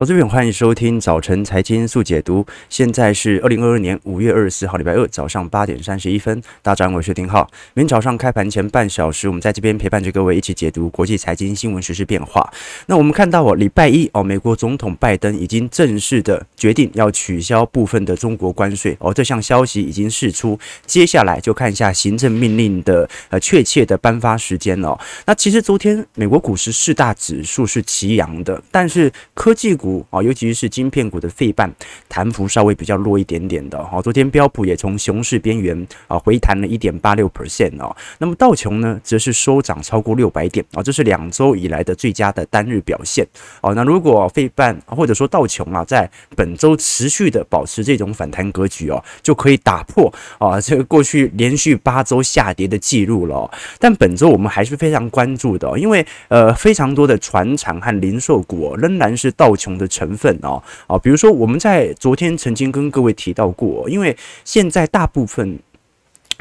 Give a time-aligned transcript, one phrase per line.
[0.00, 7.50] 我这边欢迎收听早晨财经速解读，现在是二零二二年五月二十四号礼拜二早上八点三十一分，大家好，我是丁浩。
[7.74, 12.48] 明天早上开盘前半小时，我们在这边陪伴着各位一起解读国际财经新闻时事变化。
[12.86, 20.56] 那我们看到哦，礼拜一哦，美国总统拜登已经正式的决定要取消部分的中国关税哦，这项消息已经释出。
[20.86, 24.96] 接下来就看一下行政命令的呃确切的颁发时间哦。
[25.26, 29.87] 那其实昨天美国股市四大指数是齐扬的，但是科技股。
[30.10, 31.72] 啊，尤其是晶片股的费半
[32.08, 33.82] 弹幅稍微比较弱一点点的。
[33.84, 37.94] 好，昨天标普也从熊市边缘啊回弹了一点八六 percent 哦。
[38.18, 43.26] 那么道琼呢，则是收涨超过六百点啊，这是两周以来的最佳的单日表现。
[43.62, 53.50] 哦，那如果费半或者说道琼啊，在本周持续的保持这种反弹格局哦，就可以打破啊这个过去连续八周下跌的记录了。
[53.78, 65.58] 但本周我们还是非常关注的，因为呃非常多的船厂和零售股仍然是道琼的成分哦，啊，比如说我们在昨天曾经跟各位提到过，因为现在大部分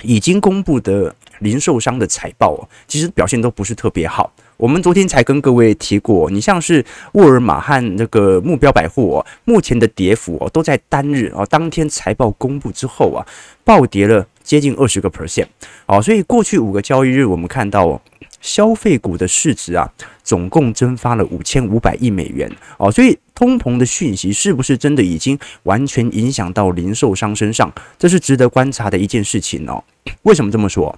[0.02, 4.34] 已经公布的零售商的财报，其实表现都不是特别好。
[4.58, 13.24] 我们昨天才跟各位提过，你像是沃尔玛和那个目标百货，目前的跌幅哦，都在单日啊，当天财报公布之后啊，
[13.64, 15.46] 暴跌了接近二十个 percent
[15.86, 18.02] 哦，所以过去五个交易日我们看到。
[18.48, 19.86] 消费股的市值啊，
[20.24, 27.70] 总共蒸发了五千五百亿美元哦，所以通膨的讯息是不是真的已经完全影响到零售商身上？
[28.00, 29.84] 这是值得观察的一件事情哦。
[30.22, 30.98] 为什么这么说？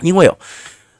[0.00, 0.38] 因为哦。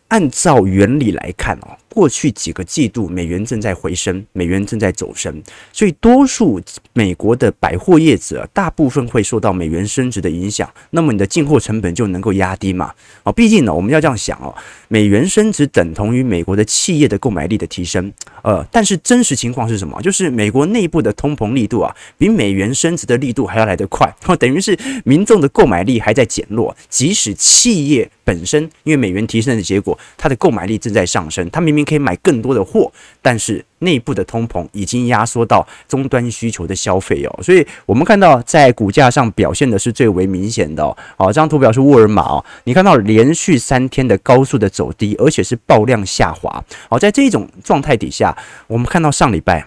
[0.08, 6.60] 按照原理来看哦，过去几个季度美元正在回升，美元正在走升，所以多数
[6.92, 12.92] 美国的百货业者大部分会受到美元升值的影响，那么你的进货成本就能够压低嘛？
[13.22, 14.54] 啊，毕竟呢，我们要这样想哦，
[14.88, 18.12] 美元升值等同于美国的企业的购买力的提升，
[18.48, 20.00] 呃，但是真实情况是什么？
[20.00, 29.98] 就是美国内部的通膨力度啊，比美元升值的力度还要来得快，等于是民众的购买力还在减弱，即使企业本身因为美元提升的结果。
[30.16, 40.96] 它的购买力正在上升，它明明可以买更多的货，但是内部的通膨已经压缩到终端需求的消费哦，所以我们看到在股价上表现的是最为明显的哦。
[41.16, 46.64] 好，这张图表是沃尔玛哦，你看到连续三天的高速的走低，而且是爆量下滑。
[46.88, 48.36] 好，在这种状态底下，
[48.66, 49.66] 我们看到上礼拜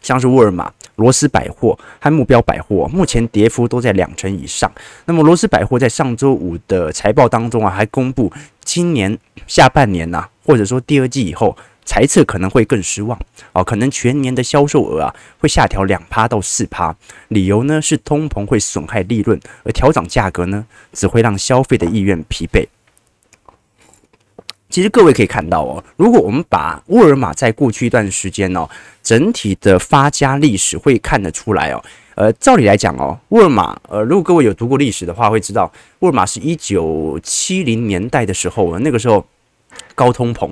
[0.00, 0.72] 像是沃尔玛。
[0.96, 4.70] 罗斯百货和目标百货目前跌幅都在两成以上。
[5.06, 8.30] 那么罗斯百货在上周五的财报当中啊，还公布
[8.62, 13.18] 今年下半年呐、啊，或者说第二季以后猜测可能会更失望
[13.52, 16.94] 哦，可能全年的销售额啊会下调两趴到四趴。
[17.28, 22.66] 理由呢是通膨会损害利润，而调涨价格呢只会让消费的意愿疲惫。
[24.70, 28.66] 其实各位可以看到哦，如果我们把沃尔玛在过去一段时间哦，
[29.02, 31.84] 整体的发家历史会看得出来哦。
[32.14, 39.26] 呃，照理来讲哦，沃尔玛呃，如果各位有读过历史的话，会知道沃尔玛是一九七零年代的时候，那个时候
[39.94, 40.50] 高通膨，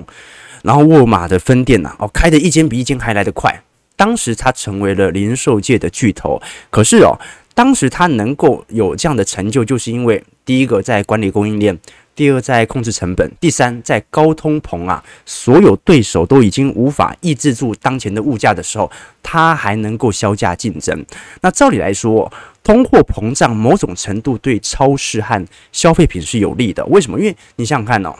[0.63, 3.63] 然后沃尔玛的分店呐哦开的一间比一间还来得快，
[3.95, 6.41] 当时它成为了零售界的巨头。
[6.69, 7.17] 可是哦，
[7.53, 11.77] 当时它能够有这样的成就，就是因为第一个在管理供应链。
[12.13, 18.91] 第二，在控制成本；第三，在高通膨啊，所有对手都已经无法抑制住当前的物价的时候，
[19.23, 21.05] 它还能够削价竞争。
[21.39, 22.31] 那照理来说，
[22.63, 26.85] 通货膨胀某种程度对超市和消费品是有利的。
[26.87, 27.17] 为什么？
[27.17, 28.13] 因为你想想看哦，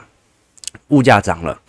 [0.87, 1.59] 物价涨了，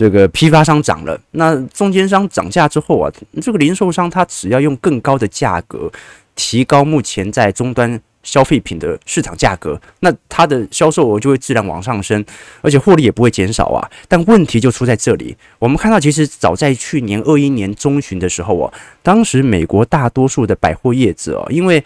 [0.00, 3.12] 这个批发商涨了，那中间商涨价之后啊，
[3.42, 5.92] 这个零售商他只要用更高的价格
[6.34, 8.00] 提高目前在终端。
[8.22, 12.22] 消费品的市场价格，那它的销售额就会自然往上升，
[12.60, 13.80] 而且获利也不会减少啊。
[14.08, 18.70] 但问题就出在这里，我们看到其实早在去年二一年中旬的时候啊，
[19.02, 21.82] 当时美国大多数的百货业者啊，因为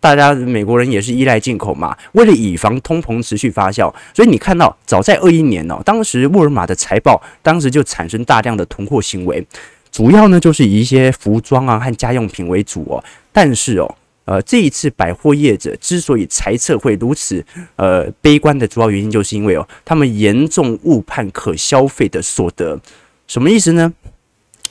[0.00, 9.46] 大家美国人也是依赖进口嘛，为了以防通膨持续发酵，所以你看到早在二一年哦，当时沃尔玛的财报当时就产生大量的囤货行为，
[9.90, 13.94] 主要呢就是以一些服装啊和家用品为主哦，但是哦。
[14.26, 17.46] 呃，这一次百货业者之所以财测会如此
[17.76, 22.76] 呃悲观的主要原因，就是因为哦，他们严重误判可消费的所得。
[23.28, 23.94] 什么意思呢？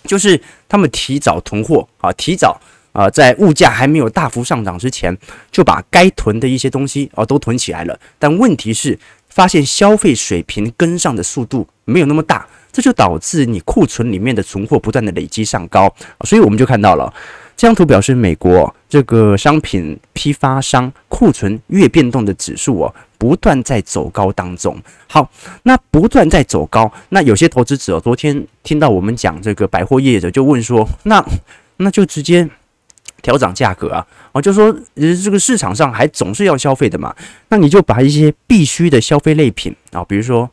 [0.03, 2.59] 就是他们提早囤货啊，提早
[2.95, 5.15] 啊，在物价还没有大幅上涨之前，
[5.51, 7.99] 就把该囤的一些东西啊都囤起来了。
[8.17, 8.97] 但问题是，
[9.27, 15.93] 发现消费水平跟上的速度没有那么大，这就导致你库存里面的存货不断的累积上高。
[16.23, 17.13] 所以我们就看到了。
[17.57, 24.77] 这张图表示美国这个商品批发商库存月变动的指数哦，不断在走高当中。
[25.07, 25.31] 好，
[25.63, 31.25] 那不断在走高，那有些投资者昨天听到我们讲这个百货业者就问说，那
[31.77, 32.45] 那就直接
[33.25, 34.05] 调涨价格啊！
[34.33, 37.15] 哦，就说呃，这个市场上还总是要消费的嘛，
[37.49, 40.47] 那你就把一些必须的消费类品啊，比如说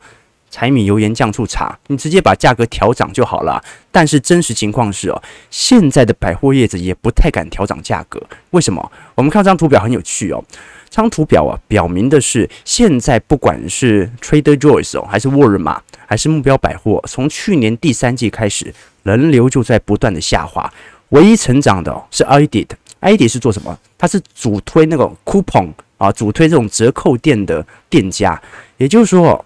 [0.49, 3.63] 柴米油盐酱醋茶，你直接把价格调涨就好了。
[3.91, 5.21] 但是真实情况是哦，
[5.51, 8.91] 现在的百货业者也不太敢调涨价格，为什么？
[9.13, 10.43] 我们看这张图表很有趣哦。
[10.89, 18.73] 这张图表啊，表明的是现在不管是 Trader Joe's 哦，还是沃尔玛，还是目标百货，从去年第三季开始，
[19.03, 20.71] 人流就在不断的下滑。
[21.13, 23.77] 唯一成长的，是 iDid，iDid 是做什么？
[23.97, 28.41] 它是主推那个 coupon 啊，主推这种折扣店的店家。
[28.77, 29.45] 也就是说，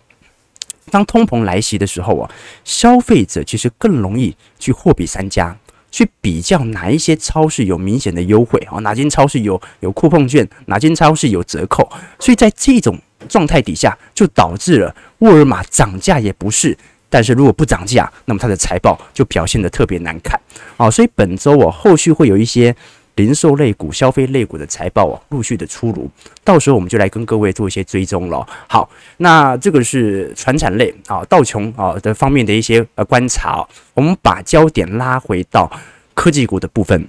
[0.89, 2.31] 当通膨来袭的时候啊，
[2.63, 5.55] 消费者其实更容易去货比三家。
[5.89, 8.77] 去比较哪一些超市有明显的优惠啊？
[8.79, 10.47] 哪间超市有有酷碰券？
[10.65, 11.89] 哪间超市有折扣？
[12.19, 12.99] 所以在这种
[13.29, 16.77] 状态底下，就导致了沃尔玛涨价也不是，
[17.09, 20.39] 但是如果不涨价，那么它的财报就表现得特别难看
[20.75, 20.91] 啊！
[20.91, 22.75] 所以本周我后续会有一些
[23.15, 26.09] 零售类股、消费类股的财报哦，陆续的出炉，
[26.43, 28.45] 到时候我们就来跟各位做一些追踪了。
[28.67, 35.71] 好，那这个是传产类啊，道琼啊的方面的一些呃观察，我们把焦点拉回到
[36.13, 37.07] 科技股的部分，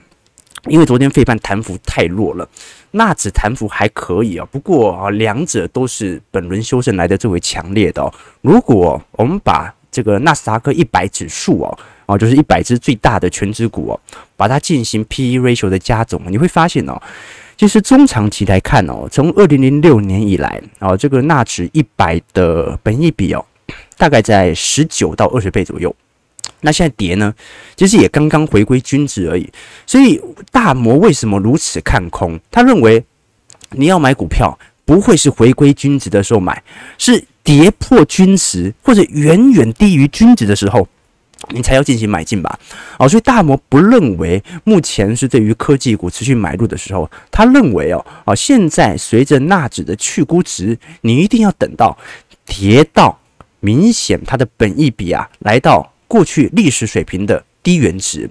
[0.66, 2.48] 因为昨天费半弹幅太弱了，
[2.92, 8.10] 纳指弹幅还可以啊，不过啊两者都是本轮修正来的最为强烈的哦。
[8.40, 11.78] 如果我们把这个纳斯达克一百指数哦。
[12.06, 14.00] 哦，就是一百只最大的权值股哦，
[14.36, 16.96] 把它进行 P/E ratio 的加总，你会发现哦，
[17.56, 23.44] 其实中长期来看哦，从二零零六年以来哦，这个纳指一百的本益比哦，
[23.98, 25.94] 大概在十九到二十倍左右。
[26.62, 27.34] 那现在跌呢，
[27.76, 29.46] 其实也刚刚回归均值而已。
[29.86, 30.18] 所以
[30.50, 32.40] 大摩为什么如此看空？
[32.50, 33.04] 他认为
[33.72, 34.58] 你要买股票，
[34.88, 36.62] 不会是回归均值的时候买，
[36.96, 40.88] 是跌破均值或者远远低于均值的时候。
[41.50, 42.58] 你才要进行买进吧，
[42.98, 51.96] 哦，所以大摩不认为目前是对于科技股持续买入的时候，他认为哦，哦，现在随着纳指的去估值，你一定要等到
[52.44, 53.16] 跌到
[53.60, 58.28] 明显它的本益比啊，来到过去历史水平的低原值。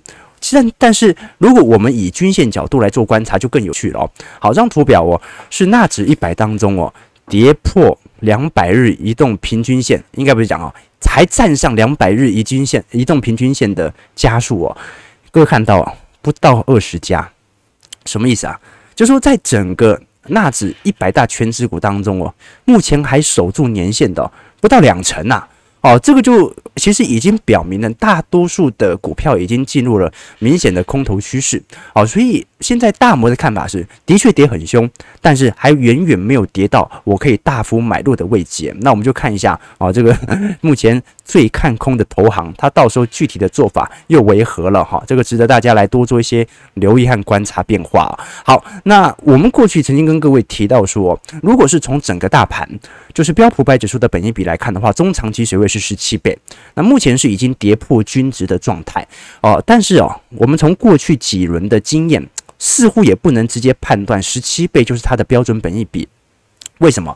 [0.56, 4.12] 但，但是如果我们以均线角度来做观察，就更有趣了哦。
[4.40, 6.94] 好，这张图表哦，是纳指一百当中哦，
[7.28, 10.74] 跌破两百日移动平均线，应该不是讲哦。
[11.00, 14.78] 才站上两百日移均线、移动平均线的加速哦，
[15.32, 17.30] 各位看到，不到二十家，
[18.06, 18.60] 什么意思啊？
[18.96, 22.34] 就说在整个纳指一百大全值股当中哦，
[22.66, 24.30] 目前还守住年线的
[24.60, 25.48] 不到两成呐。
[25.88, 31.64] 哦，这个就其实已经表明了，大多数的股票已经进入了明显的空头趋势。
[31.94, 34.90] 哦，所以现在大摩的看法是，的确跌很凶，
[35.22, 38.76] 但是还远远没有跌到我可以大幅买入的位阶。
[38.82, 40.14] 那我们就看一下，哦，这个
[40.60, 44.84] 目前最看空的投行，它到时候具体的做法又为何了？
[44.84, 48.18] 哈，这个值得大家来多做一些留意和观察变化。
[48.44, 52.68] 好，那我们过去曾经跟各位提到说，如果是从整个大盘，
[53.14, 55.68] 就是标普五百指数的本益比来看的话，中长期水位。
[55.68, 56.40] 是十七倍，
[56.76, 59.06] 那目前是已经跌破均值的状态
[59.42, 59.62] 哦。
[59.66, 62.26] 但是哦，我们从过去几轮的经验，
[62.58, 66.08] 似乎也不能直接判断十七倍就是它的标准本益比。
[66.78, 67.14] 为什么？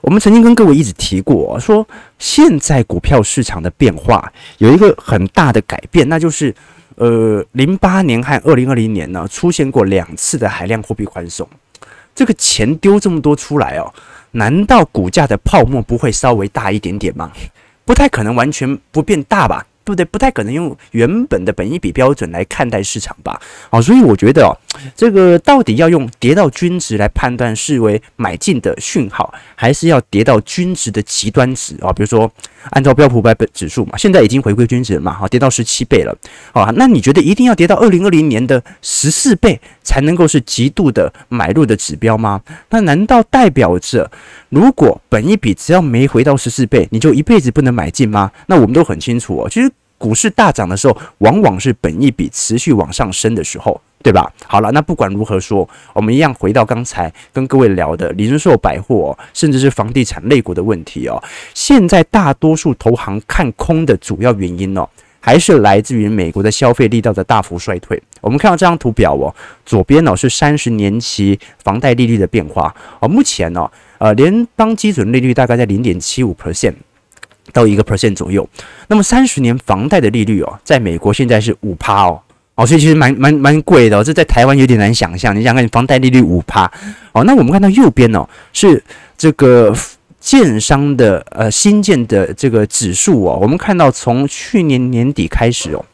[0.00, 1.86] 我们曾经跟各位一直提过，说
[2.18, 6.54] 现在股票市场的变化有一个很大的改变，那就是
[6.96, 11.48] 呃，零八年和二零二零年呢，出现过两次的海量货币宽松，
[12.14, 13.92] 这个钱丢这么多出来哦，
[14.32, 17.30] 难道股价的泡沫不会稍微大一点点吗？
[17.84, 20.04] 不太可能完全不变大吧，对不对？
[20.06, 23.40] 不太可能用原本的本一比标准来看待市场吧。
[23.70, 24.56] 好，所以我觉得哦，
[24.96, 31.92] 这个到底要用跌到均值来判断视为买进的讯号，还是要跌到均值的极端值啊？
[31.92, 32.30] 比如说
[32.70, 36.16] 按照标普百指数嘛，现在已经回归均值了嘛，好，跌到十七倍了。
[36.52, 42.40] 好，那你觉得一定要跌到二零二零年的十四倍才能够是极度的买入的指标吗？
[42.70, 44.10] 那难道代表着
[44.48, 48.30] 如果本一比只要没回到十四倍，你就一辈子不能买进吗？
[48.46, 49.70] 那我们都很清楚哦，其实。
[50.00, 54.32] 股市大涨的时候，往往是本一比持续往上升的时候，对吧？
[54.46, 61.22] 好了，那不管如何说，我们一样回到刚才跟各位聊的零售百货，甚至是房地产类股的问题哦。
[61.52, 64.88] 现在大多数投行看空的主要原因哦，
[65.20, 68.02] 还是来自于美国的消费力道的大幅衰退。
[68.22, 69.34] 我们看到这张图表哦，
[69.66, 76.72] 左边呢是三十年期房贷利率的变化哦，目前呢，呃，联邦基准利率大概在零点七五 percent。
[77.52, 78.48] 到一个 percent 左右，
[78.88, 82.20] 那么三十年房贷的利率哦，在美国现在是五趴哦，
[82.54, 85.34] 哦，所以其实蛮蛮蛮贵的哦，这在台湾有点难想象。
[85.34, 86.70] 你想看房贷利率五趴。
[87.12, 88.82] 哦，那我们看到右边哦，是
[89.16, 89.74] 这个
[90.20, 95.84] 建商的呃新建的这个指数哦，我们看到从去年年底开始哦，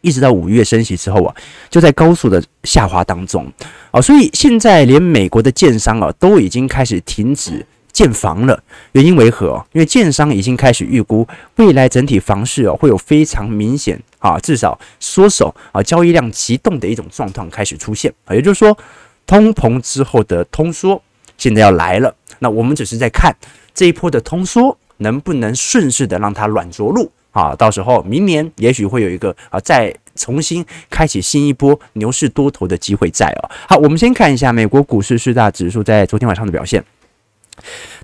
[0.00, 1.34] 一直到五月升息之后啊，
[1.70, 3.46] 就在高速的下滑当中。
[3.90, 8.62] 啊，所以现在连美国的建商啊都已经开始停止建房了。
[8.92, 9.64] 原因为何？
[9.72, 18.76] 因为建商已经开始预估未来整体房市哦会有非常明显啊，至少缩手啊，交易量急冻的一种状况开始出现啊，也就是说，
[19.26, 21.00] 通膨之后的通缩
[21.36, 22.14] 现在要来了。
[22.38, 23.34] 那我们只是在看
[23.74, 27.10] 这一波的通缩能不能顺势的让它软着陆。
[27.32, 33.50] 啊，到时候明年也许会有一个啊，再重新开启新一波牛市多头的机会在哦。
[33.66, 36.84] 好，我们先看一下美国股市四大指数在昨天晚上的表现。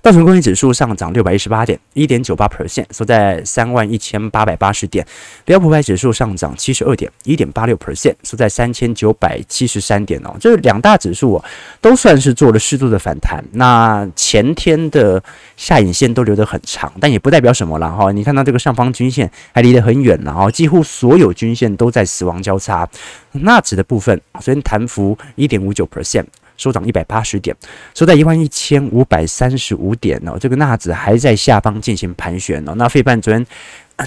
[0.01, 5.05] 道琼工业指数上涨六百一十八点，一点九八 percent，收在三万一千八百八十点。
[5.43, 10.35] 标普五百指数上涨七十二点，一点八六 percent，收在三千九百七十三点哦。
[10.39, 11.45] 这两大指数哦，
[11.81, 13.43] 都算是做了适度的反弹。
[13.51, 15.21] 那前天的
[15.57, 18.11] 下影线都留得很长，但也不代表什么了哈。
[18.11, 22.87] 你看到这个上方均线还离得很远了哈，几乎所有均线都在死亡交叉。
[23.31, 26.25] 纳指的部分虽然弹幅一点五九 percent。
[26.59, 27.55] 收涨一百八十点，
[27.95, 30.37] 收在一万一千五百三十五点哦。
[30.37, 32.73] 这个纳指还在下方进行盘旋哦。
[32.75, 33.43] 那费半昨天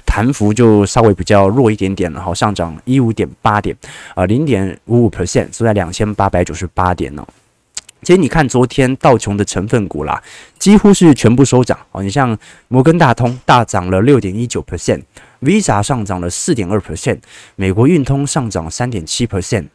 [0.05, 3.75] 弹幅就稍微比较弱一点点了，好，上涨一五点八点，
[4.15, 7.27] 啊，零点五五 percent，收在两千八百九十八点哦。
[8.03, 10.21] 其实你看昨天道琼的成分股啦，
[10.59, 12.03] 几乎是全部收涨哦。
[12.03, 12.37] 你像
[12.69, 17.21] 摩根大通大涨了六点一九 percent，Visa 上涨了四点二 percent，
[17.55, 19.69] 美国运通上涨三点七 percent。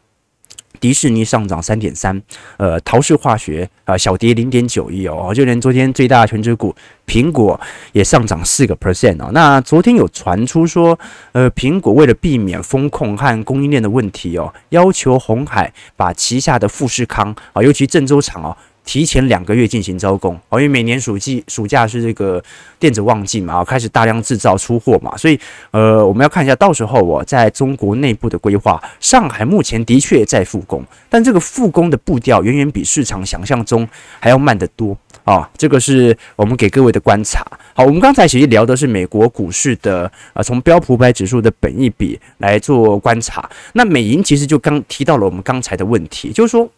[0.80, 2.22] 迪士尼上涨三点三，
[2.58, 6.76] 呃，陶氏化学啊、小跌零点九亿哦，就连昨天最大的全职股
[7.08, 7.60] 苹果
[7.94, 9.32] 也上涨四个 percent 哦。
[9.34, 10.98] 那昨天有传出说，
[11.32, 18.56] 呃，苹果为了避免风控和供应链的问题哦，要求红海把旗下的富士康啊，尤其郑州厂哦。
[18.88, 22.42] 提前两个月进行招工哦，因为每年暑季暑假是这个
[22.80, 25.38] 电子旺季嘛，开始大量制造出货嘛，所以
[25.72, 33.86] 呃，我们要看一下到时候我在中国内部的规划，上海目前的确在复工，但这个复工的步调远远比市场想象中
[34.22, 37.46] 还要慢得多啊，这个是我们给各位的观察。
[37.74, 46.70] 好，我们刚才其实聊的是美国股市的呃，从标普五百指数的本益比来做观察，那美银其实就刚提到了我们刚才的问题，就是说。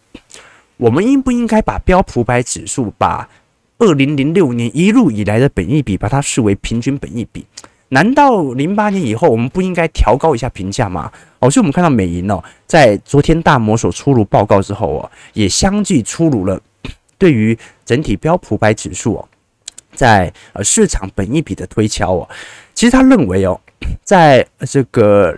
[0.79, 3.27] 我们应不应该把标普百指数，把
[3.79, 7.45] 二零零六年一路以来的本益比，把它视为平均本益比？
[7.89, 11.12] 难道零八年以后我们不应该调高一下评价吗？
[11.39, 16.57] 哦，所以我们看到美银哦，在昨天大摩所出炉报告之后哦，也相继出炉了
[17.19, 19.27] 对于整体标普百指数哦，
[19.93, 22.29] 在呃市场本益比的推敲哦，
[22.74, 23.59] 其实他认为哦，
[24.03, 25.38] 在这个。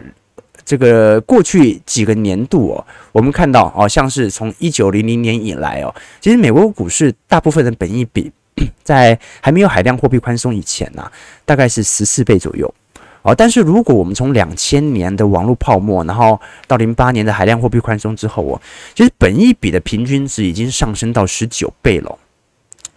[0.66, 8.32] 这个过去几个年度哦，我们看到哦，像是从一九零零年以来哦，其实美国股市大部分的本益比，
[8.84, 11.12] 在还没有海量货币宽松以前呢，
[11.46, 12.74] 大概是十四倍左右
[13.22, 13.34] 哦。
[13.36, 18.62] 但是如果我们从两千年的网络泡沫，然后到零八年的海量货币宽松之后哦，
[18.96, 22.18] 其实本益比的平均值已经上升到十九倍了。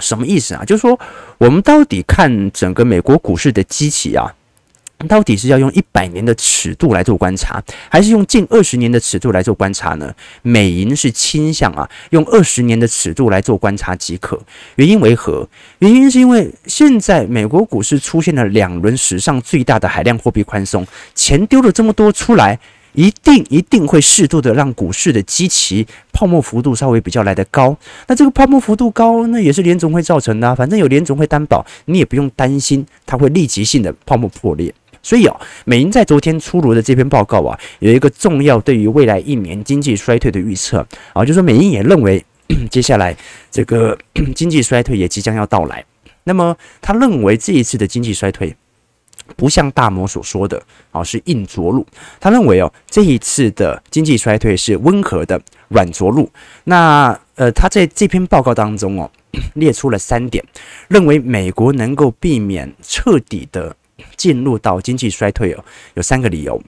[0.00, 0.64] 什么意思啊？
[0.64, 0.99] 就是说，
[1.38, 4.26] 我们到底看整个美国股市的基期啊？
[5.06, 10.14] 到底是要用一百年的尺度来做观察，还是用近二十年的尺度来做观察呢？
[10.42, 14.40] 美银是倾向啊，用二十年的尺度来做观察即可。
[14.76, 15.49] 原因为何？
[15.78, 22.58] 原因是因为现在美国股市出现了两轮史上最大的海量货币宽松，钱丢了这么多出来，
[22.92, 27.76] 一定一定会适度的让股市的基期泡沫幅度稍微比较来得高。
[28.06, 34.73] 那这个泡沫幅度高，那也是联总会造成的啊，反正有联总会担保，你也不用担心它会立即性的泡沫破裂。
[35.04, 40.78] 所以啊，美银在昨天出炉的这篇报告啊，有一个重要对于未来一年经济衰退的预测
[41.12, 42.25] 啊，就是说美银也认为
[42.70, 43.14] 接下来
[43.50, 43.96] 这个
[44.34, 45.84] 经济衰退也即将要到来。
[46.25, 48.56] 那么他认为这一次的经济衰退
[49.37, 51.87] 不像大摩所说的啊是硬着陆，
[52.18, 56.30] 他认为哦这一次的经济衰退是温和的软着陆。
[56.64, 59.11] 那呃他在这篇报告当中哦
[59.54, 60.42] 列出了三点，
[60.88, 63.76] 认为美国能够避免彻底的。
[64.16, 66.62] 进入到经济衰退哦，有三个理由。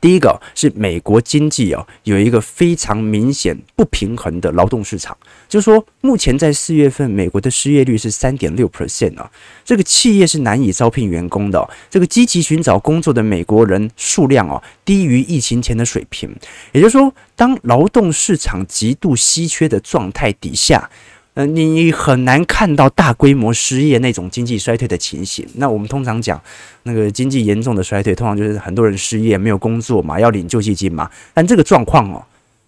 [0.00, 5.16] 第一个是美国经济哦有一个非常明显不平衡的劳动市场，
[5.48, 9.30] 就是说目前在四月份美国的失业率是三点六 percent 啊，
[9.64, 16.28] 这个企业是难以招聘员工的，这个积极寻找工作的美国人数量哦低于疫情前的水平，
[16.72, 20.90] 也就是说，当劳动市场极度稀缺的状态底下。
[21.34, 25.44] 呃，你很难看到大规模失业那种经济衰退的情形。
[25.56, 26.40] 那我们通常讲，
[26.84, 31.10] 那个经济严重的衰退，通常就是很多人失业，没有工作嘛，要领救济金嘛。
[31.32, 32.24] 但这个状况哦，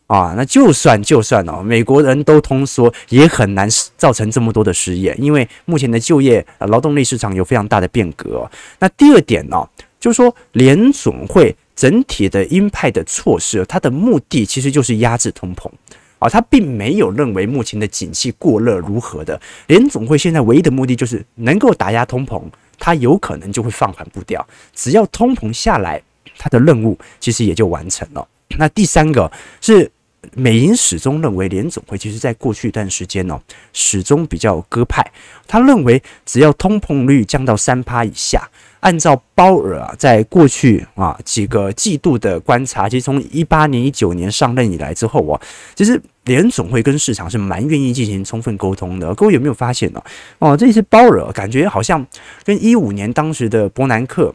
[0.08, 8.50] 啊，那就算就算哦，美国人都通缩，也很难造成这么多的失业，因为目前的就业劳动力市场有非常大的变革。
[8.80, 9.64] 那第二点呢，
[10.00, 15.70] 就是说联总会整体的鹰派的措施，它的目的其实就是压制通膨
[16.18, 19.40] 啊，他并没有认为目前的景气过热如何的。
[19.66, 22.42] 联总会现在唯一的目的就是能够打压通膨，
[22.78, 24.46] 他有可能就会放缓步调。
[24.74, 26.02] 只要通膨下来，
[26.38, 28.26] 他的任务其实也就完成了。
[28.58, 29.30] 那第三个
[29.60, 29.90] 是。
[30.34, 33.40] 美银始终认为联总会其实在过去一段时间呢，
[33.72, 35.04] 始终比较鸽派。
[35.46, 38.48] 他认为只要通膨率降到三趴以下，
[38.80, 45.40] 按照鲍尔啊在过去啊几个季度的观察，其实从一八年、一九年上任以来之后啊，
[45.74, 49.14] 其实联总会跟市场是蛮愿意进行充分沟通的。
[49.14, 50.02] 各位有没有发现呢？
[50.38, 52.04] 哦，这次鲍尔感觉好像
[52.44, 54.34] 跟一五年当时的伯南克。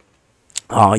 [0.72, 0.92] 啊，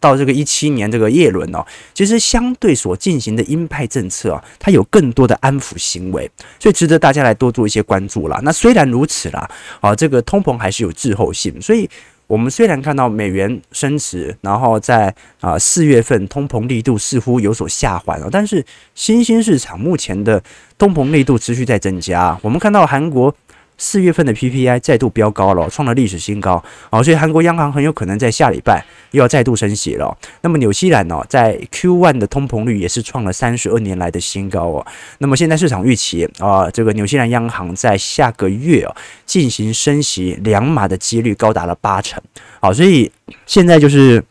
[0.00, 8.40] 到这个一七年这个叶伦哦，其实相对所进行的鹰派政策啊，它有更多的安抚行为，所以值得大家来多做一些关注啦。
[8.42, 9.48] 那虽然如此啦，
[9.80, 11.88] 啊，这个通膨还是有滞后性，所以
[12.26, 18.64] 我们虽然看到美元升值，然后在啊四月份通膨力度似乎有所下缓了，但是
[18.94, 20.42] 新兴市场目前的
[20.78, 23.34] 通膨力度持续在增加，我们看到韩国。
[23.78, 27.02] 四月份的 PPI 再度飙高了，创了历史新高啊！
[27.02, 30.16] 所以韩国央行很有可能在下礼拜又要再度升息了。
[30.42, 34.86] 那么纽西兰呢，在 Q1 的通膨率也是创了三十二年来的新高哦。
[35.18, 42.22] 那么现在市场预期啊，这个纽西兰央行在下个月啊进行升息两码的几率高达了八成。
[42.60, 43.10] 好，所以
[43.46, 44.24] 现在就是。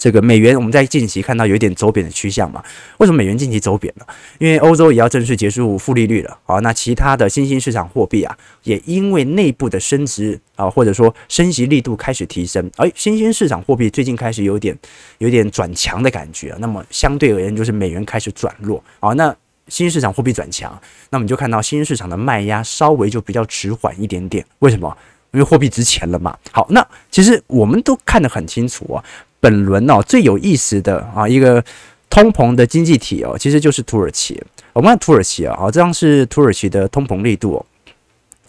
[0.00, 2.64] 这个美元，我们在近期看到有一点走贬的趋向嘛？
[2.96, 4.06] 为什么美元近期走贬了？
[4.38, 6.38] 因为欧洲也要正式结束负利率了。
[6.44, 14.74] 好，那其他的新兴市场货币啊，也因为内部的升值啊，或者说升息力度开始提升，而新兴市场货币最近开始有点
[15.18, 16.56] 有点转强的感觉。
[16.58, 18.82] 那么相对而言，就是美元开始转弱。
[19.00, 19.28] 好，那
[19.68, 20.80] 新兴市场货币转强，
[21.10, 24.42] 那么你就看到新兴市场的卖压稍微就比较迟缓一点点。
[24.60, 24.96] 为什么？
[25.32, 26.34] 因为货币值钱了嘛。
[26.50, 29.04] 好，那其实我们都看得很清楚啊。
[29.40, 31.64] 本轮哦，最有意思的啊一个
[32.08, 34.40] 通膨的经济体哦，其实就是土耳其。
[34.72, 37.66] 我们看土耳其啊，好，这张是土耳其的通膨力度哦，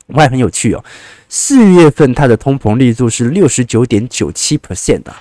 [0.08, 0.84] 我还很有趣哦。
[1.30, 5.19] 四月份它的通膨力度是六十九点九七 percent 啊，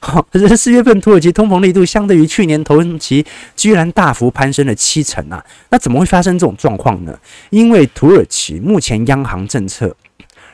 [0.00, 3.24] 好， 可是四月份土耳其通膨力度相对于去年同期
[3.56, 7.16] 居然大幅攀升了七成啊，那怎么会发生这种状况呢？
[7.50, 9.94] 因为土耳其目前央行政策。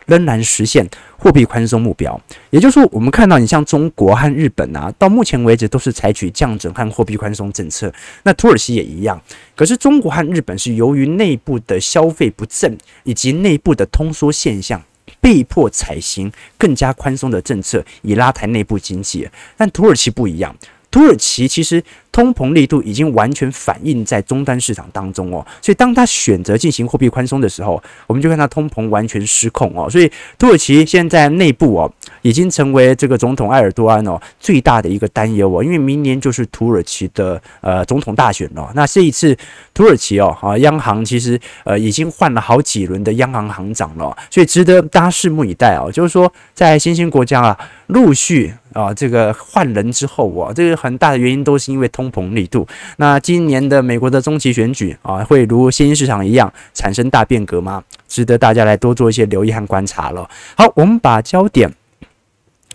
[0.08, 2.18] 仍然实现货币宽松目标，
[2.48, 7.92] 也就是说，我们看到你像中国和日本啊，到目前为止都是采取降准和货币宽松政策。
[8.22, 9.20] 那土耳其也一样，
[9.54, 14.82] 可是中国和日本是由于内部的消费不振以及内部的通缩现象，
[15.20, 19.28] 被迫采行更加宽松的政策，以拉抬内部经济。
[19.58, 20.56] 但土耳其不一样，
[20.90, 21.82] 土耳其其实。
[22.10, 29.88] 通膨力度已经完全反映在终端市场当中哦，所以当他选择进行货币宽松的时候，我们就看到通膨完全失控哦。
[29.88, 38.70] 所以土耳其现在内部哦，已经成为这个总统埃尔多安哦最大的一个担忧哦，因为明年就是土耳其的呃总统大选了。
[38.74, 39.36] 那这一次
[39.74, 45.90] 土耳其哦啊央行其实呃已经换了好几轮的央行行长了，所以值得大家拭目以待哦。
[45.92, 51.88] 就是说在新兴国家啊陆续啊这个换人之后啊，这个很大的原因都是因为。
[51.98, 57.82] 通膨力度，那今年的美国的中期选举啊，会如新兴市场一样产生大变革吗？
[58.06, 60.28] 值得大家来多做一些留意和观察了。
[60.54, 61.72] 好，我们把焦点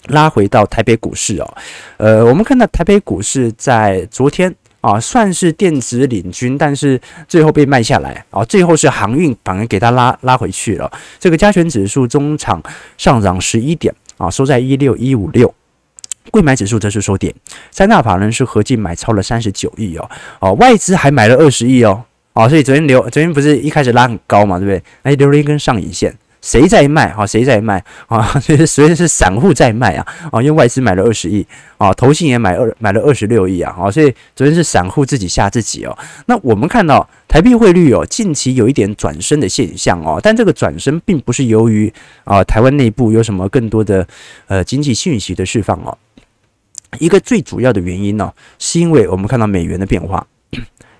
[0.09, 1.53] 拉回到台北股市哦，
[1.97, 10.91] 呃，我们看到台北股市在昨天啊，算是电子领军，但是最后被卖下来啊，最后是航运反而给它拉拉回去了。
[11.19, 12.61] 这个加权指数中场
[12.97, 15.53] 上涨十一点啊，收在一六一五六。
[16.31, 17.35] 柜买指数则是收跌，
[17.69, 24.83] 三大法人是合计买超了三十九亿哦，哦，外资还买了二十亿哦，哦，所以昨天留，昨天不是一开始拉很高嘛，对不对？
[25.03, 27.07] 哎，留了一根上影线，谁在卖？
[27.13, 27.81] 哈，谁在卖？
[28.07, 35.97] 啊，所 以所以是散户在卖啊，啊，因为外资买了二十亿，啊，投信也买二买了二十六亿啊，啊，所以昨天是散户自己吓自己哦。
[36.25, 41.91] 那我们看到台币汇率哦，近期有一点转升的现象哦，但这个转升并不是由于
[42.25, 44.05] 啊台湾内部有什么更多的
[44.47, 45.97] 呃经济讯息的释放哦。
[46.99, 50.27] 一个最主要的原因呢，是因为我们看到美元的变化，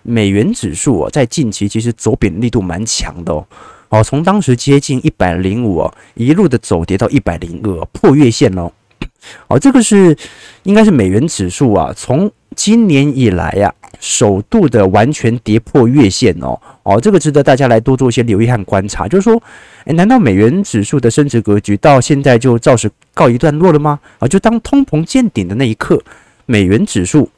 [0.04, 3.46] 美元指数哦，在近期其实走贬力度蛮强的哦，
[3.94, 8.74] 哦，从当时接近一百零五哦，一路的走跌到一百零二，破月线喽，
[9.48, 10.18] 哦，这个是
[10.64, 19.40] 应该是美元指数啊，从今年以来呀，首度的完全跌破月线哦，哦，这个值得大家来多做一些留意和观察，就是说，
[19.86, 24.00] 诶，难道美元指数的升值格局到现在就暂时告一段落了吗？
[24.18, 26.02] 啊，就当通膨见顶的那一刻，
[26.48, 27.30] 美元指数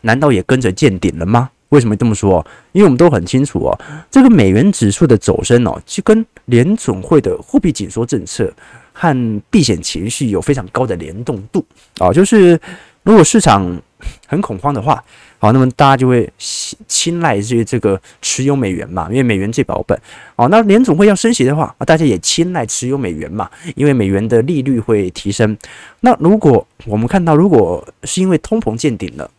[0.00, 1.50] 难道也跟着见顶了吗？
[1.70, 2.44] 为什么这么说？
[2.72, 3.78] 因为我们都很清楚哦，
[4.10, 8.52] 这个美元指数的走升哦，就跟联总会的货币紧缩政策
[8.92, 11.64] 和避险情绪有非常高的联动度
[11.98, 12.58] 啊，就是
[13.02, 13.80] 如果市场
[14.26, 15.02] 很恐慌的话，
[15.38, 19.98] 好，那么大家就会青睐于这个持有美元嘛，因为美元最保本。
[20.36, 25.56] 好，那联总会要升息的话，大家也青睐持有美元嘛，因为美元的利率会提升。
[26.00, 29.30] 那如果我们看到，如果是因为通膨见顶了，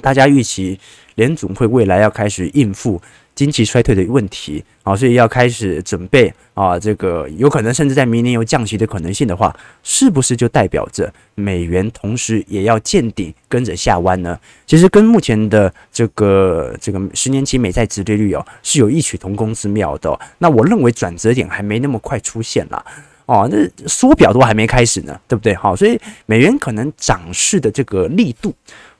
[0.00, 0.78] 大家预期
[1.16, 3.02] 联总会未来要开始应付。
[3.34, 14.40] 经济衰退的问题啊，所以要开始准备啊，这个有可能甚至在明年有降息的可能性的话，是不是就代表着美元同时也要见顶跟着下弯呢？
[14.66, 20.18] 其实跟目前的这个这个十年期美债殖利率哦是有异曲同工之妙的。
[20.38, 22.82] 那我认为转折点还没那么快出现啦，
[23.26, 25.54] 哦，那缩表都还没开始呢，对不对？
[25.54, 28.54] 好，所以美元可能涨势的这个力度。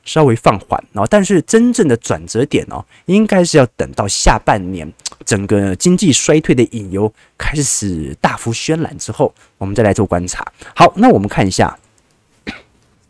[0.06, 4.90] 稍微放缓哦，但是真正的转折点哦，应该是要等到下半年
[5.26, 10.46] 整个经济衰退的隐忧开始大幅渲染之后，我们再来做观察。
[10.74, 11.78] 好，那我们看一下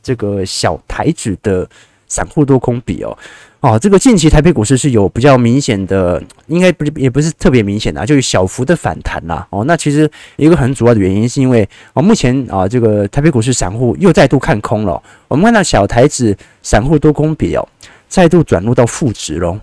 [0.03, 1.69] 这个小台子的
[2.07, 3.17] 散户多空比哦。
[3.61, 9.45] 哦，这个近期台北股市是有比较明显的，应该不是也不是特别明显的，就有小幅的反弹啦。
[9.51, 15.03] 哦，那其实一个很主要的原因是因为哦，目前啊这个台北股市散户又再度看空了。
[15.27, 17.69] 我们看到小台指散户多空比哦，
[18.09, 19.59] 再度转入到负值喽，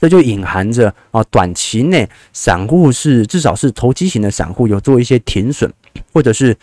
[0.00, 5.70] 这就隐含着啊短期内散户是至少是投机型的散户有做一些停损，
[6.14, 6.56] 或者是。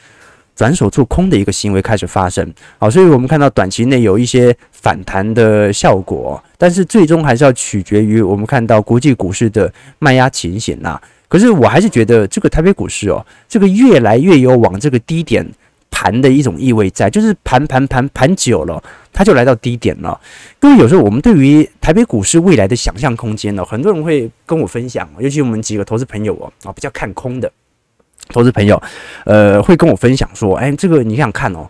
[0.56, 11.00] 转手做空的一个行为开始发生，好，所以我们看到短期内有一些反弹的效果，但是最终还是要取决于我们看到国际股市的卖压情形呐。
[11.28, 15.46] 可是我还是觉得这个台北股市哦，这个越来越有往这个低点
[15.92, 20.18] 盘的一种意味在，就是盘盘盘盘久了，它就来到低点了。
[20.60, 27.52] 各位有时候我们对于台北股市未来的想象空间呢，很多人会跟我分享，尤其我们几个投资朋友哦，啊比较看空的。
[28.30, 28.82] 投资朋友，
[29.26, 31.70] 呃，会跟我分享说，哎，这个你想看哦，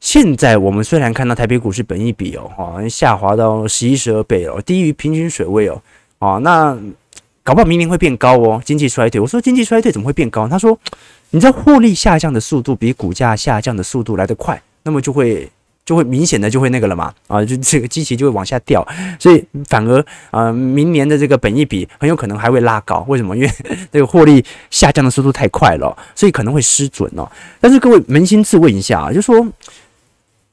[0.00, 5.82] 现在我们虽然看到台北股市本益比哦，哈，下滑到十一十二倍哦，低于平均水位哦，
[6.18, 6.76] 哦，那
[7.42, 9.20] 搞不好明年会变高哦，经济衰退。
[9.20, 10.48] 我说经济衰退怎么会变高？
[10.48, 10.78] 他说，
[11.30, 15.50] 你知道获利下降的速度比股价下降的速度来得快，那么就会。
[15.90, 18.86] 就会明显的就会那个了嘛，啊，就这个机器就会往下掉，
[19.18, 23.04] 所以反而啊，明年的这个本益比很有可能还会拉高。
[23.08, 23.36] 为什么？
[23.36, 23.50] 因为
[23.90, 27.28] 这个获利下降的速度太快了，所以可能会失准哦。
[27.60, 29.44] 但是各位扪心自问一下啊，就说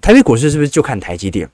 [0.01, 1.47] 台北股市是不是就看台积电？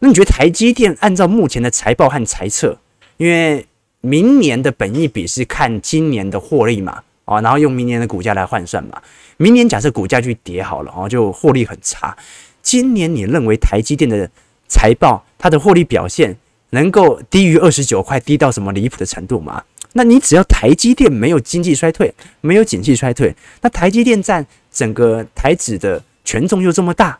[0.00, 2.76] 那你觉得台积电按照目前的财报和财测，
[3.16, 3.64] 因为
[4.02, 9.00] 明年的本益比是看今年的获利嘛，啊，然后用明年的股价来换算嘛。
[9.38, 12.14] 明年假设股价去跌好了，啊，就获利很差。
[12.62, 14.30] 今年你认为台积电的
[14.68, 16.36] 财报，它的获利表现
[16.70, 19.62] 能够低于二十九块，低到什么离谱的程度吗？
[19.92, 27.18] 那你只要台积电没有经济衰退，没有景气衰退，那台积电占整个台指的权重又这么大，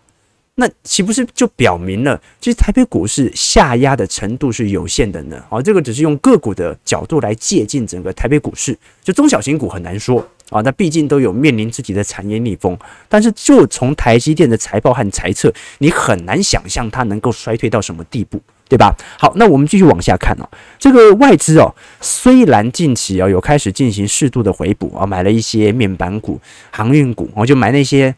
[0.54, 5.42] 那岂不是就表明了，其实台北股市下压的程度是有限的呢？
[5.48, 10.24] 哦，这个只是用个股的角度来借鉴整个台北股市，就中小型股很难说。
[10.50, 12.76] 啊，那毕竟都有面临自己的产业逆风，
[13.08, 18.94] 但是就从台积电的财报和财测，你很难想象它能够衰退到什么地步，对吧？
[19.18, 20.48] 好，那我们继续往下看哦。
[20.78, 28.14] 这个外资哦，虽然近期哦有开始进行适度的回补啊，买了一些面板股、航运股，我就买那些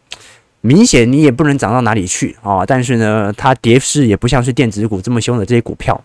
[0.63, 6.03] 明显你也不能涨到哪里去啊，但是呢，它跌势也不像是电子股这么凶的这些股票。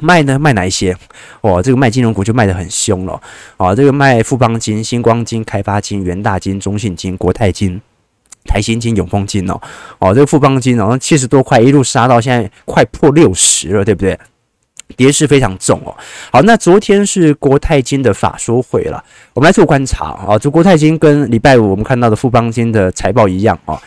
[0.00, 0.38] 卖呢？
[0.38, 0.96] 卖哪一些？
[1.40, 3.20] 哦，这个卖金融股就卖得很凶了。
[3.56, 7.80] 啊，这个卖富邦金、新光金、开发金、元大金、中信金、国泰金、
[8.44, 9.60] 台新金、永丰金哦。
[9.98, 14.18] 哦，这个富邦金哦，七十多块一路杀到现在快破六十了，对不对？
[14.96, 15.94] 跌势非常重哦。
[16.32, 20.38] 好，那昨天是国泰金的法说会了，我们来做观察啊。
[20.38, 23.78] 这国泰金跟礼拜五我们看到的富邦金的财报一样啊。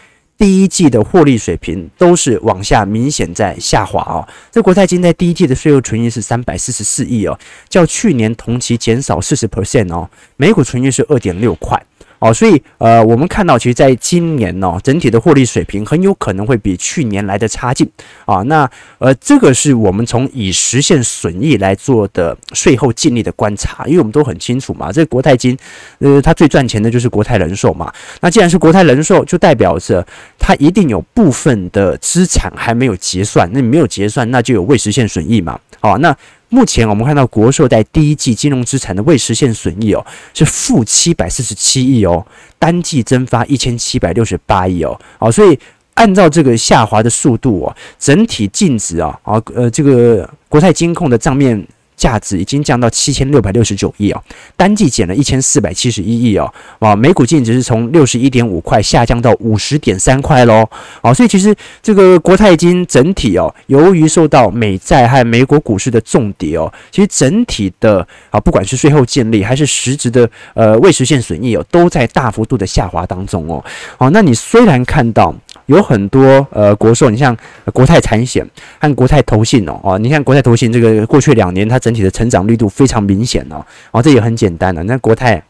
[0.42, 4.28] 第一季的获利水平都是往下明显在下滑哦。
[4.52, 11.80] 这国泰金在第一季的税后纯益是三百四十四亿哦，较去年同期减少四十 percent 哦，每股纯益是二点六块。
[12.22, 17.90] 哦，所以呃，我们看到，其实在今年呢、哦，整体的获利水平很有可能会比去年来的差劲
[18.26, 18.44] 啊。
[18.44, 25.58] 那呃，这个是我们从已实现损益来做的税后净利的观察，因为我们都很清楚嘛，这国泰金，
[25.98, 27.92] 呃，它最赚钱的就是国泰人寿嘛。
[28.20, 30.06] 那既然是国泰人寿，就代表着
[30.38, 35.60] 它一定有部分的资产还没有结算，那你没有结算，那就有未实现损益嘛。
[35.80, 36.16] 好，那。
[36.54, 42.26] 目前我们看到国寿在第一季金融资产的未实现损益哦，是负七百四十七亿哦，
[42.60, 45.58] 单季增发一千七百六十八亿哦，好，所以
[45.94, 51.66] 按照这个下滑的速度哦，整体净值啊啊呃这个国泰金控的账面
[52.02, 54.20] 价值已经降到七千六百六十九亿哦，
[54.58, 60.68] 单季减了一千四百七十一亿哦，啊，每股净值是从六十一点五块下降到五十点三块喽，
[61.02, 73.64] 啊，所以其实这个国泰金整体哦，由于受到美债和美国股市的重跌哦，其实整体的啊，不管是税后净利还是实质的呃未实现损益哦，都在大幅度的下滑当中哦，
[74.00, 75.36] 好，那你虽然看到。
[75.72, 77.36] 有很多呃国寿，你像
[77.74, 78.48] 国泰产险
[78.80, 85.42] 和国泰投信哦，哦，你看国泰投信这个过去两年它整体的成长力度非常明显哦，哦，这也很简单的，那国泰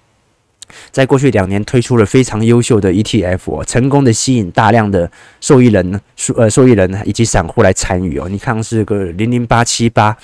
[0.91, 5.10] 在过去两年推出了非常优秀的 ETF，成功的吸引大量的
[5.41, 10.15] 受益人、受呃受益人以及散户来参与哦，你看是个零零八七八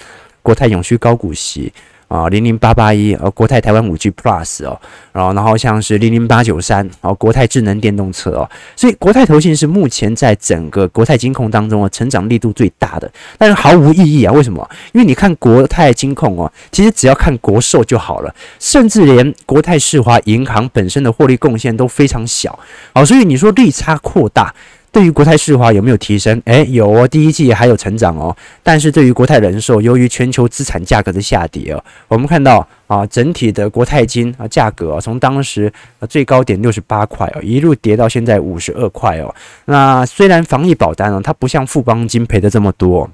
[0.42, 1.74] 国泰永续高股息。
[2.08, 4.80] 啊，零零八八一，呃，国泰台湾五 G Plus 哦，
[5.12, 14.68] 然后然后像是零零八九三，然后国泰智能电动车哦，所以国泰投信是目前在整个国泰金控当中啊，成长力度最大的，但是毫无意义啊，为什么？
[14.94, 22.58] 因为你看国泰金控哦，其实只要看国寿就好了，甚至连国泰世华银行本身的获利贡献都非常小，
[22.94, 24.54] 好，所以你说利差扩大。
[24.98, 26.42] 对于国泰世华有没有提升？
[26.46, 28.36] 诶，有哦，第一季还有成长哦。
[28.64, 35.72] 但是对于国泰人寿，由于全球资产价格的下跌哦，我们看到啊，整体的国泰金啊价格啊，从当时
[36.10, 39.32] 最高点六十八块哦，一路跌到现在五十二块哦。
[39.66, 43.08] 那虽然防疫保单啊，它不像富邦金赔的这么多。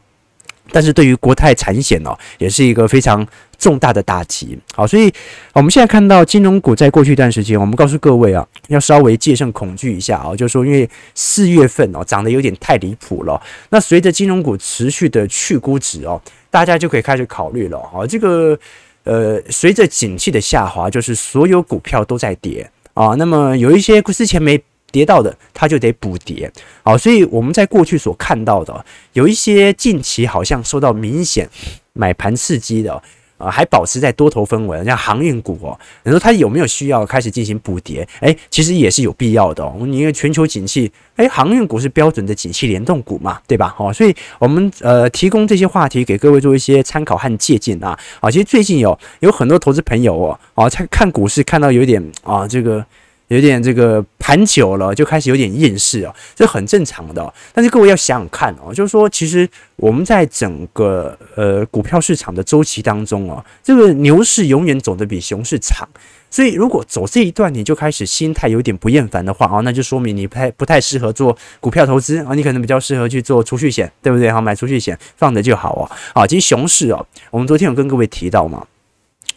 [0.73, 3.25] 但是对于国泰产险哦，也是一个非常
[3.59, 4.57] 重大的打击。
[4.73, 5.13] 好，所以
[5.53, 13.39] 我们现在看到金融股在过去一段时间，我们告诉各位啊，要稍微戒慎恐惧一下啊，就是说因为四月份哦涨得有点太离谱了。
[13.69, 18.03] 那随着金融股持续的去估值哦，大家就可以开始考虑了啊。
[18.09, 18.57] 这个
[19.03, 23.13] 呃，随着景气的下滑，就是所有股票都在跌啊。
[23.17, 24.61] 那么有一些之前没。
[24.93, 26.49] 跌到的，它就得补跌，
[26.83, 31.49] 好，所以我们在过去所看到的，有一些近期好像受到明显
[31.93, 33.01] 买盘刺激的，
[33.39, 38.07] 啊，还保持在多头氛围，像航运股哦，你说它有没有需要开始进行补跌？
[38.19, 43.73] 诶，其实也是有必要的哦，因为全球景气，诶，航运股是标准的景气联动股嘛，对吧？
[43.75, 52.85] 好，所以我们呃提供这些话题给各位做一些参考和借鉴啊，啊，其实最近有有很多投资朋友哦，啊，在看股市看到有点啊这个。
[53.29, 57.33] 有点这个盘久了，就开始有点厌世哦，这很正常的。
[57.53, 65.87] 但是各位要想想看哦，就是说，其实我们在整个呃股票市场的周期当中哦，这个牛市永远走得比熊市长。
[66.29, 74.31] 所以如果走这一段你就开始心态有点不厌烦的话啊，那就说明你不太不太适合做股票投资啊，你可能比较适合去做储蓄险，对不对？
[74.31, 75.83] 好，买储蓄险放着就好哦。
[76.13, 78.65] 啊，其实熊市哦，我们昨天有跟各位提到嘛，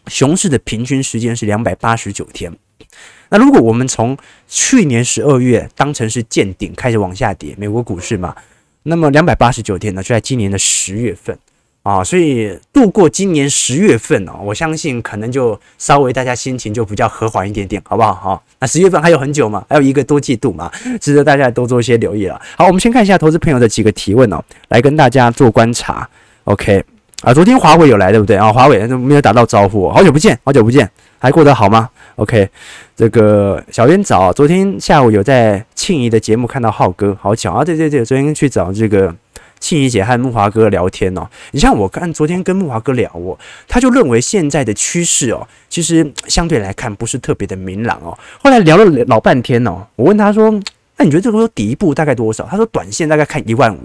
[0.07, 2.51] 熊市的平均时间是两百八十九天。
[3.29, 4.17] 那如果我们从
[4.49, 8.35] 去年十二月当成是见顶开始往下跌，美国股市嘛，
[8.85, 11.37] 那么两百八十九天呢，就在今年的十月份
[11.83, 18.15] 啊，所以度过今年十月份哦，我相信可能就稍微大家心情就比较和缓一点点，好不好？
[18.15, 22.41] 好，那十月份还有很久嘛，还有一个多季度嘛，值得大家多做一些留意了。
[22.57, 26.09] 好，我们先看一下投资朋友的几个提问哦，来跟大家做观察。
[26.45, 26.85] OK
[27.23, 28.53] 啊，昨天华为有来对不对啊？
[28.53, 32.49] 华为没有打到招呼，好久不见，好久不见，还过得好吗？OK，
[32.95, 37.65] 这个小渊早，昨天下午有在庆宜的节目看到浩哥，好巧啊！
[37.65, 39.13] 对对对，昨天去找这个
[39.59, 41.27] 庆宜姐和木华哥聊天哦。
[41.53, 48.17] 你像我看昨天跟木华哥聊哦，他就认为现在的趋势哦，其实相对来看不是特别的明朗哦。
[48.43, 50.51] 后来聊了老半天哦，我问他说
[50.99, 53.79] ：“那你觉得这个底部大概多少？”他说：“短线大概看一万五。”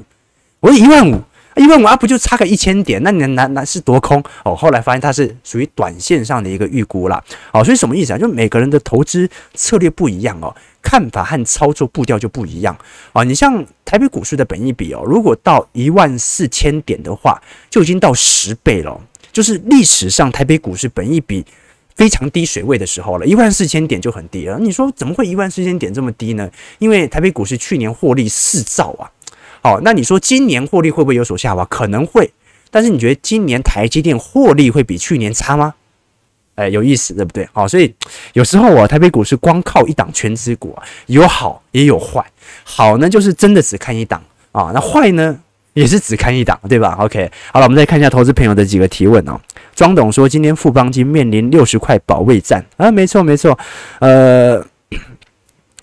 [0.60, 1.20] 我说：“一万五。”
[1.62, 3.02] 一万五啊，不就差个一千点？
[3.04, 4.56] 那你难难是多空哦。
[4.56, 7.24] 后来发现它是属于短线上的一个预估啦。
[7.52, 8.18] 哦，所以什么意思啊？
[8.18, 12.76] 就每个人的投资策略不一样哦，看法和操作步调就不一样
[13.14, 13.24] 啊。
[13.24, 19.00] 你像台北股市的本益比哦，如果到一万四千点的话，就已经到十倍了，
[19.32, 21.46] 就是历史上台北股市本益比
[21.96, 23.26] 非常低水位的时候了。
[23.28, 24.58] 一万四千点就很低了。
[24.58, 26.50] 你说怎么会一万四千点这么低呢？
[26.80, 29.06] 因为台北股市去年获利四兆啊。
[29.62, 31.64] 好，那你说今年获利会不会有所下滑？
[31.66, 32.32] 可能会，
[32.72, 35.76] 但是你觉得今年台积电获利会比去年差吗？
[36.56, 37.48] 哎，有意思，对不对？
[37.54, 37.94] 好，所以
[38.34, 42.26] 有时候啊，台北股市光靠一档权值股，有好也有坏。
[42.64, 44.22] 好呢，就是真的只看一档
[44.52, 45.40] 啊，那坏呢，
[45.74, 49.40] 也是只看一档，对吧？OK，好了，我们再看一下投资朋友的几个提问哦。
[49.76, 53.58] 庄董说，今天富邦金面临六十块保卫战啊，没错没错，
[54.00, 54.66] 呃。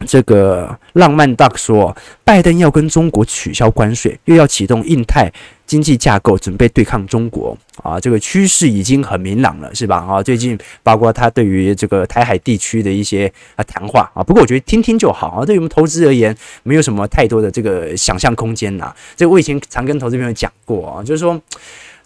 [0.07, 5.33] 这个浪漫 duck 说，拜登要跟中国取消关税，又要启动印太
[5.67, 7.99] 经济架构，准备对抗中国啊！
[7.99, 9.97] 这个趋势已经很明朗了，是吧？
[9.97, 15.45] 啊，最近包括他对于这个台海地区的一些啊谈话啊，不过我觉得听听就好啊。
[15.45, 18.95] 对于我们投资而言，没有什么太多的这个想象空间呐。
[19.17, 21.41] 这个我以前常跟投资朋友讲过啊，就是说。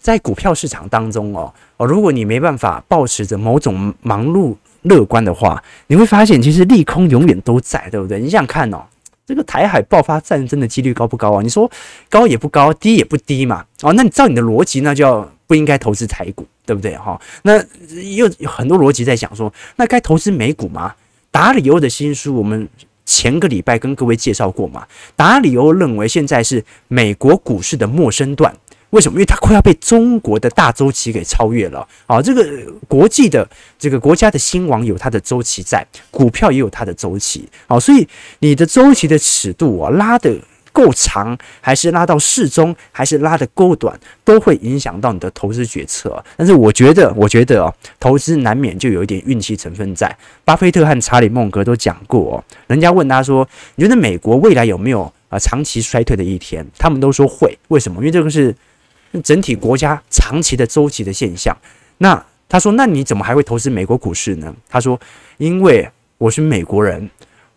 [0.03, 4.53] 在股票市场当中哦哦，如果你没办法保持着某种忙碌
[4.83, 8.19] 乐观的话，你会发现其实利空永远都在，对不对？
[8.19, 8.83] 你想想看哦，
[9.25, 11.41] 这个台海爆发战争的几率高不高啊？
[11.41, 11.69] 你说
[12.09, 13.65] 高也不高，低也不低嘛。
[13.81, 16.95] 哦，那你照你的逻辑，那就要不应该投资台股，对不对？
[16.97, 17.57] 哈，那
[18.15, 20.93] 又有很多逻辑在想说，那该投资美股吗？
[21.31, 22.67] 达里欧的新书，我们
[23.05, 24.85] 前个礼拜跟各位介绍过嘛。
[25.15, 28.55] 达里欧认为现在是美国股市的陌生段。
[28.93, 29.15] 为什么？
[29.15, 32.21] 因为它快要被中国的大周期给超越了啊！
[32.21, 32.47] 这个
[32.87, 33.47] 国际的
[33.79, 38.07] 这个国家的兴亡有它的周期在，股票也有它的周期啊，所以
[38.39, 40.39] 你的周期的尺度啊拉得
[40.71, 46.23] 够长，还是拉到适中，还是拉得够短，都会影响到你的投资决策。
[46.37, 50.15] 但是我觉得，我觉得啊，投资难免就有一点运气成分在。
[50.45, 57.57] 巴菲特和查理孟格都讲过哦，人家问他说：“你觉得美国未来有没有啊长期衰退的一天？”他们都说会。
[57.69, 57.97] 为什么？
[57.97, 58.55] 因为这个是。
[59.21, 61.55] 整体国家长期的周期的现象，
[61.99, 64.55] 那他说，那你怎么还会投资美国股市呢？
[64.69, 64.99] 他说，
[65.37, 67.09] 因为我是美国人，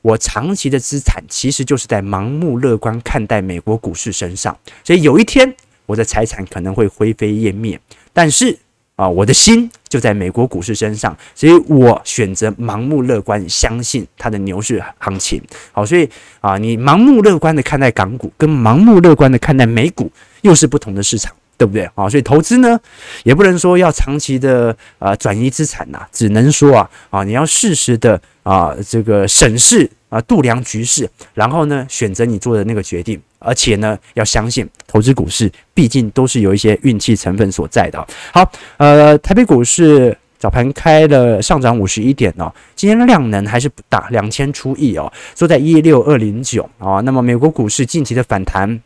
[0.02, 5.54] 我长期的资产其实就是在盲目乐观看待美国股市身上，所以有一天
[5.86, 7.78] 我的财产可能会灰飞烟灭，
[8.12, 8.58] 但是
[8.94, 15.42] 啊，我的心就在美国股市身上，所以我选择盲目乐观，相信它的牛市行情。
[15.72, 16.08] 好，所以
[16.40, 21.34] 啊，你盲目乐观的看待港股，跟盲目乐观的看待美股，又是不同的市场。
[21.58, 22.08] 对不对啊？
[22.08, 22.78] 所以投资呢，
[23.24, 38.06] 也不能说要长期的啊、呃、转移资产呐，只能说啊啊你要适时的啊这个审视啊度量局势，然后呢选择你做的那个决定，而且呢要相信投资股市毕竟都是有一些运气成分所在的。
[38.32, 47.00] 好，呃，台北股市早盘开了上涨五十一点哦，今天量能还是不大，两千出亿哦，收在一六二零九啊。
[47.00, 48.82] 那么美国股市近期的反弹。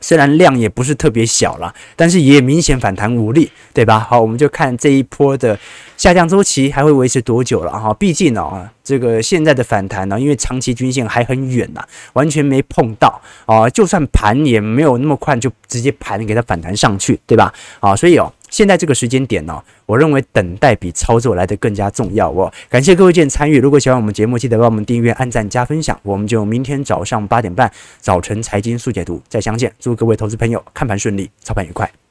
[0.00, 3.98] 虽然量也不是特别小了，但是也明显反弹无力，对吧？
[3.98, 5.58] 好，我们就看这一波的
[5.96, 7.92] 下降周期还会维持多久了哈？
[7.94, 17.52] 毕竟呢，这个现在的反弹呢，因为长期均线还很远呐，完全没碰到啊，就算盘也没有那么快就直接盘给它反弹上去，对吧？
[17.80, 18.32] 啊，所以哦。
[18.50, 22.52] 现在这个时间点呢，我认为等待比操作来得更加重要哦。
[22.68, 25.98] 感谢各位见参与，如果喜欢我们节目，记得帮我们订阅、按赞、加分享。
[26.02, 29.72] 我们就明天早上八点半早晨财经速解读再相见。
[29.78, 32.07] 祝各位投资朋友看盘顺利，操盘愉快。